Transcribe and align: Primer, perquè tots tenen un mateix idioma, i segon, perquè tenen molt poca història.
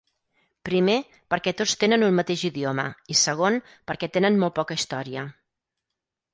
Primer, 0.69 0.95
perquè 1.33 1.53
tots 1.59 1.75
tenen 1.83 2.07
un 2.07 2.17
mateix 2.21 2.47
idioma, 2.49 2.87
i 3.15 3.19
segon, 3.21 3.61
perquè 3.93 4.13
tenen 4.19 4.43
molt 4.45 4.59
poca 4.61 4.81
història. 4.81 5.29